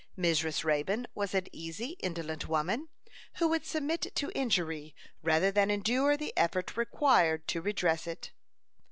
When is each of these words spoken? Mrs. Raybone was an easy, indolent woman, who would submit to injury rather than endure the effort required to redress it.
Mrs. 0.17 0.63
Raybone 0.63 1.05
was 1.13 1.35
an 1.35 1.45
easy, 1.51 1.89
indolent 1.99 2.49
woman, 2.49 2.89
who 3.35 3.47
would 3.49 3.67
submit 3.67 4.07
to 4.15 4.31
injury 4.35 4.95
rather 5.21 5.51
than 5.51 5.69
endure 5.69 6.17
the 6.17 6.33
effort 6.35 6.75
required 6.75 7.47
to 7.49 7.61
redress 7.61 8.07
it. 8.07 8.31